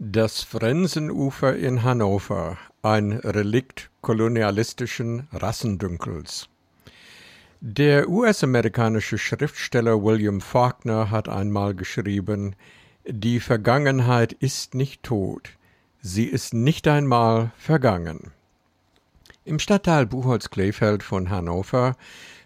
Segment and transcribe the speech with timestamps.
[0.00, 6.48] Das Frensenufer in Hannover, ein Relikt kolonialistischen Rassendünkels.
[7.60, 12.54] Der US-amerikanische Schriftsteller William Faulkner hat einmal geschrieben,
[13.08, 15.50] die Vergangenheit ist nicht tot,
[16.00, 18.30] sie ist nicht einmal vergangen.
[19.44, 21.96] Im Stadtteil Buchholz-Kleefeld von Hannover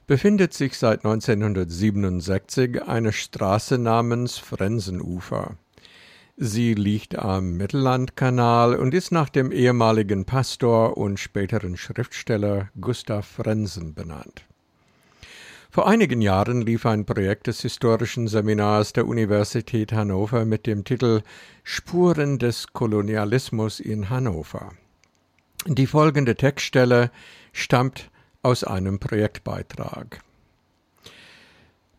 [0.07, 5.59] befindet sich seit 1967 eine Straße namens Frensenufer.
[6.45, 13.95] Sie liegt am Mittellandkanal und ist nach dem ehemaligen Pastor und späteren Schriftsteller Gustav Frensen
[13.95, 14.45] benannt.
[15.71, 21.23] Vor einigen Jahren lief ein Projekt des historischen Seminars der Universität Hannover mit dem Titel
[21.63, 24.73] Spuren des Kolonialismus in Hannover.
[25.69, 27.13] Die folgende Textstelle
[27.53, 28.11] stammt
[28.43, 30.19] aus einem Projektbeitrag.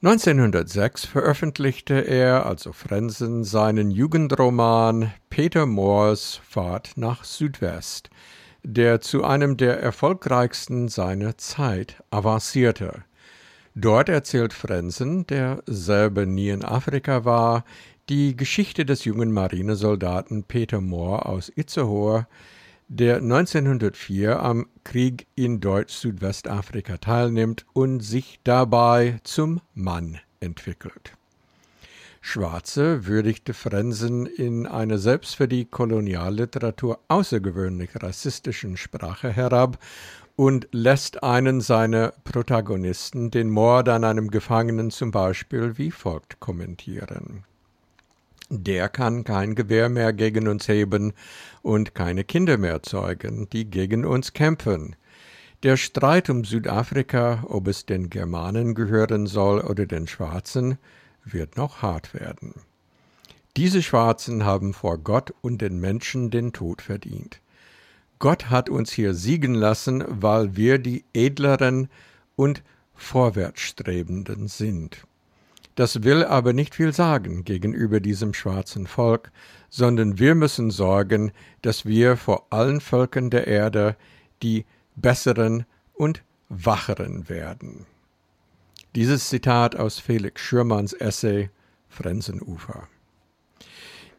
[0.04, 8.10] 1906 veröffentlichte er, also Frensen, seinen Jugendroman Peter Moores Fahrt nach Südwest,
[8.64, 13.06] der zu einem der erfolgreichsten seiner Zeit avancierte.
[13.76, 17.64] Dort erzählt Frensen, der selber nie in Afrika war,
[18.10, 22.28] die Geschichte des jungen Marinesoldaten Peter Moore aus Itzehoe,
[22.88, 31.14] der 1904 am Krieg in Deutsch-Südwestafrika teilnimmt und sich dabei zum Mann entwickelt.
[32.22, 39.78] Schwarze würdigte Frensen in einer selbst für die Kolonialliteratur außergewöhnlich rassistischen Sprache herab
[40.36, 47.44] und lässt einen seiner Protagonisten den Mord an einem Gefangenen zum Beispiel wie folgt kommentieren
[48.62, 51.14] der kann kein Gewehr mehr gegen uns heben
[51.64, 54.96] und keine Kinder mehr zeugen, die gegen uns kämpfen.
[55.64, 60.78] Der Streit um Südafrika, ob es den Germanen gehören soll oder den Schwarzen,
[61.24, 62.54] wird noch hart werden.
[63.56, 67.40] Diese Schwarzen haben vor Gott und den Menschen den Tod verdient.
[68.20, 71.90] Gott hat uns hier siegen lassen, weil wir die edleren
[72.36, 72.64] und
[72.96, 75.06] vorwärtsstrebenden sind.
[75.76, 79.32] Das will aber nicht viel sagen gegenüber diesem schwarzen Volk,
[79.70, 83.96] sondern wir müssen sorgen, dass wir vor allen Völkern der Erde
[84.44, 87.86] die besseren und wacheren werden.
[88.96, 91.50] Dieses Zitat aus Felix Schürmanns Essay
[91.90, 92.88] Frensenufer.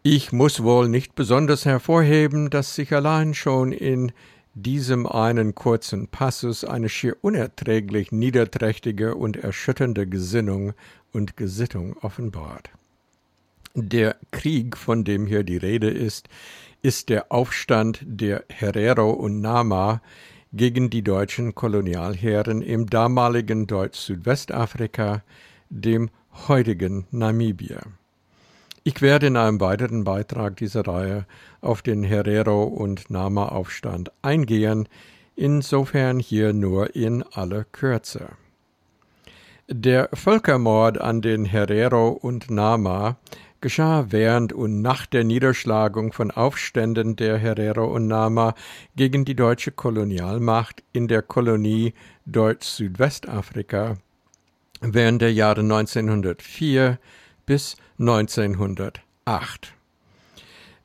[0.03, 4.12] Ich muss wohl nicht besonders hervorheben, dass sich allein schon in
[4.54, 10.72] diesem einen kurzen Passus eine schier unerträglich niederträchtige und erschütternde Gesinnung
[11.12, 12.70] und Gesittung offenbart.
[13.75, 16.28] Der Krieg, von dem hier die Rede ist,
[16.82, 20.00] ist der Aufstand der Herero und Nama
[20.53, 25.25] gegen die deutschen Kolonialherren im damaligen Deutsch-Südwestafrika,
[25.70, 26.10] dem
[26.47, 27.82] heutigen Namibia.
[28.86, 31.24] Ich werde in einem weiteren Beitrag dieser Reihe
[31.62, 34.90] auf den Herero- und Nama-Aufstand eingehen,
[35.36, 38.32] insofern hier nur in aller Kürze.
[39.68, 43.16] Der Völkermord an den Herero und Nama
[43.62, 48.54] geschah während und nach der Niederschlagung von Aufständen der Herero und Nama
[48.96, 51.94] gegen die deutsche Kolonialmacht in der Kolonie
[52.26, 53.96] Deutsch-Südwestafrika
[54.82, 56.98] während der Jahre 1904
[57.47, 59.72] bis 1908.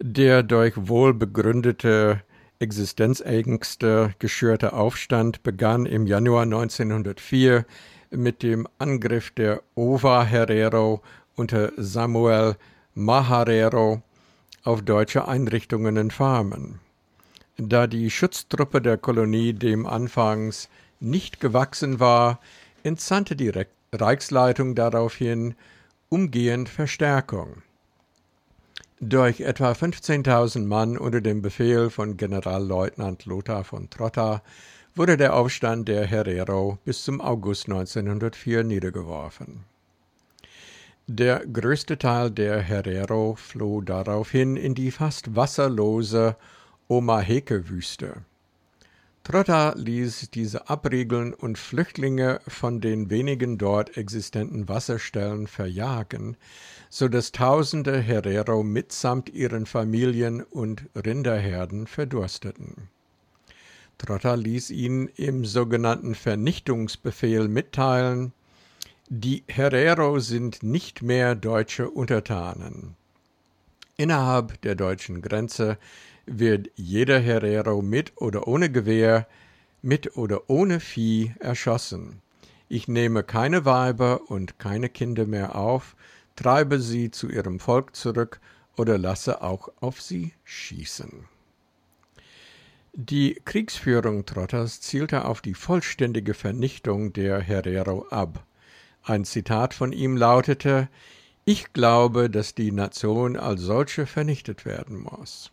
[0.01, 2.21] Der durch wohlbegründete
[2.59, 7.65] Existenzängste geschürte Aufstand begann im Januar 1904
[8.11, 11.01] mit dem Angriff der Ova Herero
[11.35, 12.55] unter Samuel
[12.95, 14.01] Maharero
[14.63, 16.79] auf deutsche Einrichtungen und Farmen.
[17.57, 22.39] Da die Schutztruppe der Kolonie dem anfangs nicht gewachsen war,
[22.83, 23.51] entsandte die
[23.93, 25.55] Reichsleitung daraufhin
[26.09, 27.61] umgehend Verstärkung.
[28.99, 34.41] Durch etwa 15.000 Mann unter dem Befehl von Generalleutnant Lothar von Trotta
[34.95, 39.65] wurde der Aufstand der Herero bis zum August 1904 niedergeworfen.
[41.07, 46.35] Der größte Teil der Herero floh daraufhin in die fast wasserlose
[46.87, 48.25] Omaheke-Wüste.
[49.23, 56.35] Trotta ließ diese abriegeln und Flüchtlinge von den wenigen dort existenten Wasserstellen verjagen,
[56.89, 62.89] so dass tausende Herero mitsamt ihren Familien und Rinderherden verdursteten.
[63.99, 68.31] Trotta ließ ihn im sogenannten Vernichtungsbefehl mitteilen,
[69.09, 72.95] die Herero sind nicht mehr deutsche Untertanen.
[73.99, 75.77] Innerhalb der deutschen Grenze
[76.25, 79.27] wird jeder Herero mit oder ohne Gewehr,
[79.81, 82.21] mit oder ohne Vieh erschossen.
[82.69, 85.97] Ich nehme keine Weiber und keine Kinder mehr auf,
[86.37, 88.39] treibe sie zu ihrem Volk zurück
[88.77, 91.25] oder lasse auch auf sie schießen.
[92.93, 98.45] Die Kriegsführung Trotters zielte auf die vollständige Vernichtung der Herero ab.
[99.03, 100.87] Ein Zitat von ihm lautete
[101.51, 105.51] Ich glaube, dass die Nation als solche vernichtet werden muss.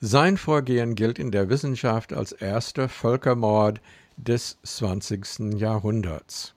[0.00, 3.80] Sein Vorgehen gilt in der Wissenschaft als erster Völkermord
[4.16, 5.60] des 20.
[5.60, 6.54] Jahrhunderts.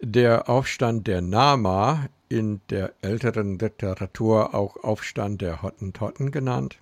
[0.00, 6.78] Der Aufstand der Nama, in der älteren Literatur auch Aufstand der Hottentotten genannt,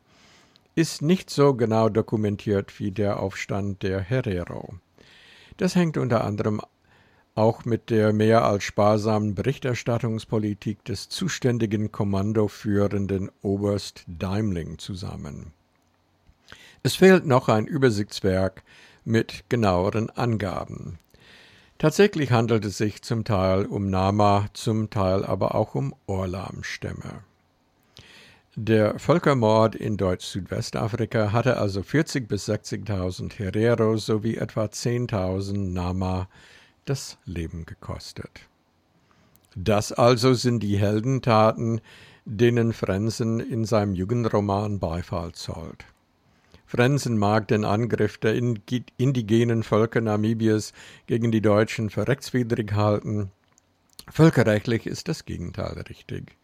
[0.76, 4.74] ist nicht so genau dokumentiert wie der Aufstand der Herero.
[5.56, 6.60] Das hängt unter anderem
[7.34, 15.52] auch mit der mehr als sparsamen Berichterstattungspolitik des zuständigen kommandoführenden Oberst Daimling zusammen.
[16.82, 18.62] Es fehlt noch ein Übersichtswerk
[19.04, 20.98] mit genaueren Angaben.
[21.78, 27.24] Tatsächlich handelt es sich zum Teil um Nama, zum Teil aber auch um Orlam-Stämme.
[28.54, 36.28] Der Völkermord in Deutsch-Südwestafrika hatte also 40.000 bis 60.000 Herero sowie etwa 10.000 Nama
[36.84, 38.48] das Leben gekostet.
[39.54, 41.80] Das also sind die Heldentaten,
[42.24, 45.84] denen Frenzen in seinem Jugendroman Beifall zollt.
[46.66, 50.72] Frenzen mag den Angriff der indigenen Völker Namibiers
[51.06, 53.30] gegen die Deutschen für rechtswidrig halten.
[54.10, 56.38] Völkerrechtlich ist das Gegenteil richtig.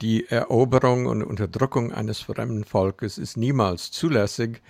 [0.00, 4.60] Die Eroberung und Unterdrückung eines fremden Volkes ist niemals zulässig.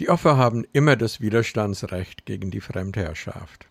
[0.00, 3.68] Die Opfer haben immer das Widerstandsrecht gegen die Fremdherrschaft.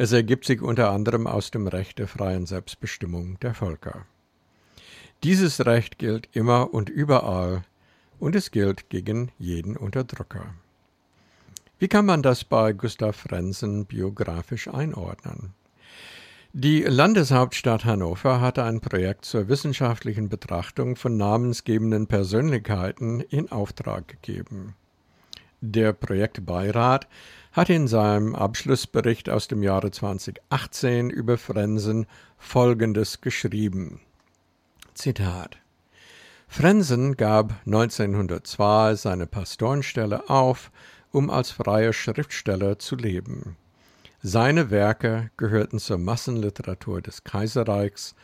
[0.00, 4.06] Es ergibt sich unter anderem aus dem Recht der freien Selbstbestimmung der Völker.
[5.22, 7.64] Dieses Recht gilt immer und überall
[8.18, 10.54] und es gilt gegen jeden Unterdrücker.
[11.78, 15.52] Wie kann man das bei Gustav Frenzen biografisch einordnen?
[16.54, 24.76] Die Landeshauptstadt Hannover hatte ein Projekt zur wissenschaftlichen Betrachtung von namensgebenden Persönlichkeiten in Auftrag gegeben.
[25.62, 27.06] Der Projektbeirat
[27.52, 32.06] hat in seinem Abschlussbericht aus dem Jahre 2018 über Frenzen
[32.38, 34.00] Folgendes geschrieben.
[34.94, 35.58] Zitat
[36.48, 40.70] Frenzen gab 1902 seine Pastorenstelle auf,
[41.12, 43.56] um als freier Schriftsteller zu leben.
[44.22, 48.14] Seine Werke gehörten zur Massenliteratur des Kaiserreichs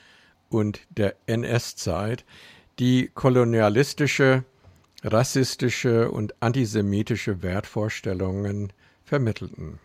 [0.49, 2.25] und der NS-Zeit,
[2.79, 4.45] die kolonialistische,
[5.03, 8.73] rassistische und antisemitische Wertvorstellungen
[9.05, 9.79] vermittelten.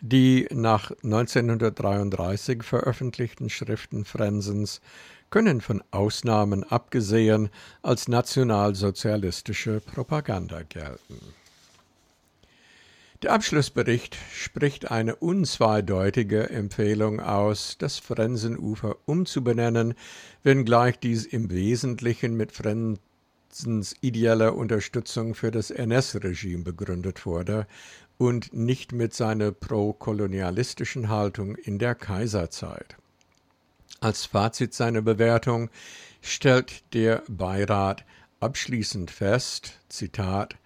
[0.00, 4.80] Die nach 1933 veröffentlichten Schriften Frensens
[5.30, 7.48] können von Ausnahmen abgesehen
[7.82, 11.18] als nationalsozialistische Propaganda gelten.
[13.22, 19.94] Der Abschlussbericht spricht eine unzweideutige Empfehlung aus, das Frensenufer umzubenennen,
[20.42, 22.52] wenngleich dies im Wesentlichen mit
[23.54, 27.68] Frensens ideeller Unterstützung für das NS-Regime begründet wurde
[28.18, 32.96] und nicht mit seiner prokolonialistischen Haltung in der Kaiserzeit.
[34.00, 35.70] Als Fazit seiner Bewertung
[36.20, 38.04] stellt der Beirat
[38.40, 40.56] abschließend fest, Zitat,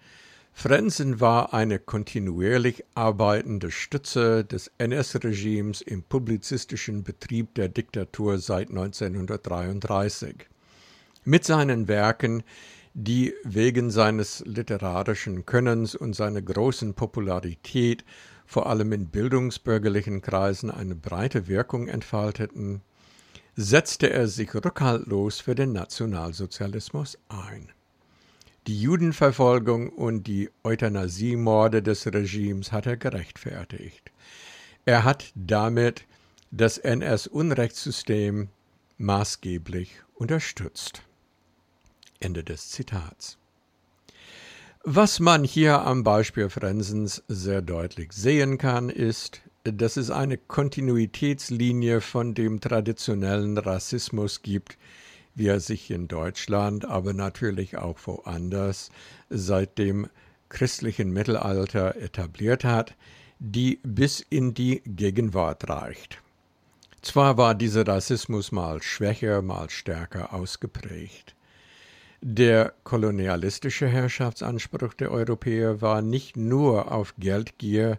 [0.55, 10.47] Frenzen war eine kontinuierlich arbeitende Stütze des NS-Regimes im publizistischen Betrieb der Diktatur seit 1933.
[11.25, 12.43] Mit seinen Werken,
[13.01, 18.05] die wegen seines literarischen Könnens und seiner großen Popularität
[18.45, 22.81] vor allem in bildungsbürgerlichen Kreisen eine breite Wirkung entfalteten,
[23.55, 27.69] setzte er sich rückhaltlos für den Nationalsozialismus ein.
[28.67, 34.11] Die Judenverfolgung und die Euthanasiemorde des Regimes hat er gerechtfertigt.
[34.85, 36.05] Er hat damit
[36.51, 38.49] das NS-Unrechtssystem
[38.97, 41.08] maßgeblich unterstützt.
[42.21, 43.39] Ende des Zitats.
[44.85, 52.01] Was man hier am Beispiel Frensens sehr deutlich sehen kann, ist, dass es eine Kontinuitätslinie
[52.01, 54.79] von dem traditionellen Rassismus gibt,
[55.35, 58.91] wie er sich in Deutschland, aber natürlich auch woanders
[59.31, 60.09] seit dem
[60.49, 62.95] christlichen Mittelalter etabliert hat,
[63.39, 66.23] die bis in die Gegenwart reicht.
[67.03, 71.35] Zwar war dieser Rassismus mal schwächer, mal stärker ausgeprägt.
[72.21, 77.99] Der kolonialistische Herrschaftsanspruch der Europäer war nicht nur auf Geldgier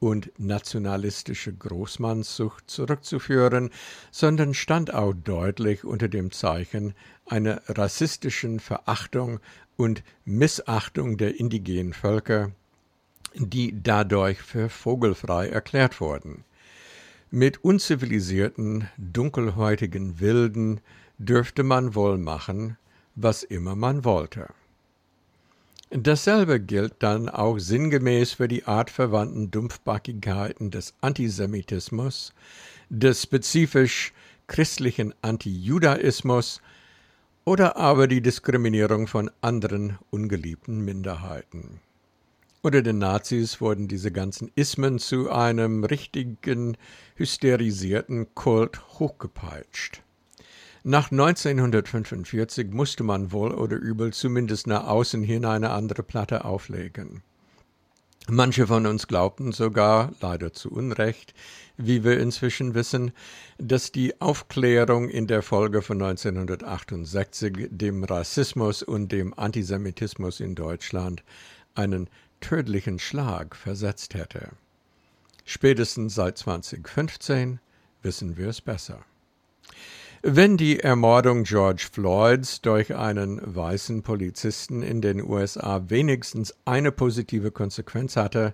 [0.00, 3.70] und nationalistische Großmannssucht zurückzuführen,
[4.10, 6.94] sondern stand auch deutlich unter dem Zeichen
[7.26, 9.38] einer rassistischen Verachtung
[9.76, 12.50] und Missachtung der indigenen Völker,
[13.36, 16.42] die dadurch für vogelfrei erklärt wurden.
[17.30, 20.80] Mit unzivilisierten, dunkelhäutigen Wilden,
[21.18, 22.76] dürfte man wohl machen,
[23.22, 24.48] was immer man wollte.
[25.90, 32.32] Dasselbe gilt dann auch sinngemäß für die artverwandten Dumpfbackigkeiten des Antisemitismus,
[32.88, 34.12] des spezifisch
[34.46, 36.60] christlichen Antijudaismus
[37.44, 41.80] oder aber die Diskriminierung von anderen ungeliebten Minderheiten.
[42.62, 46.76] Unter den Nazis wurden diese ganzen Ismen zu einem richtigen
[47.16, 50.02] hysterisierten Kult hochgepeitscht.
[50.82, 57.22] Nach 1945 musste man wohl oder übel zumindest nach außen hin eine andere Platte auflegen.
[58.28, 61.34] Manche von uns glaubten sogar, leider zu Unrecht,
[61.76, 63.12] wie wir inzwischen wissen,
[63.58, 71.24] dass die Aufklärung in der Folge von 1968 dem Rassismus und dem Antisemitismus in Deutschland
[71.74, 72.08] einen
[72.40, 74.50] tödlichen Schlag versetzt hätte.
[75.44, 77.58] Spätestens seit 2015
[78.02, 79.04] wissen wir es besser.
[80.22, 87.50] Wenn die Ermordung George Floyds durch einen weißen Polizisten in den USA wenigstens eine positive
[87.50, 88.52] Konsequenz hatte,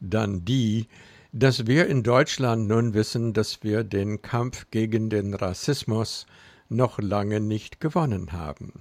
[0.00, 0.86] dann die,
[1.32, 6.26] dass wir in Deutschland nun wissen, dass wir den Kampf gegen den Rassismus
[6.68, 8.74] noch lange nicht gewonnen haben.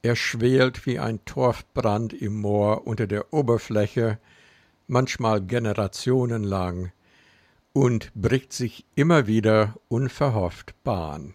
[0.00, 4.18] Er schwelt wie ein Torfbrand im Moor unter der Oberfläche,
[4.86, 6.90] manchmal generationenlang,
[7.78, 11.34] und bricht sich immer wieder unverhofft Bahn.